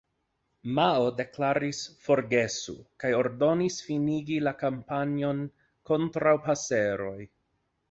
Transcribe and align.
Mao 0.77 1.09
deklaris 1.19 1.81
"forgesu", 2.05 2.75
kaj 3.05 3.13
ordonis 3.19 3.79
finigi 3.91 4.41
la 4.49 4.55
kampanjon 4.65 5.45
kontraŭ 5.93 6.37
paseroj. 6.51 7.17